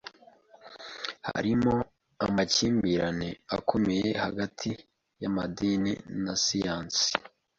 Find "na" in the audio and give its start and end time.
6.23-6.33